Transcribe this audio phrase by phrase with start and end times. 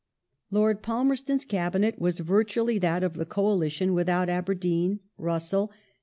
[0.49, 5.75] Lord Palmcrston's Cabinet was ^ viii:ually that of the Coalition without Aberdeen, Russell, and the
[5.75, 5.89] * Morley, i.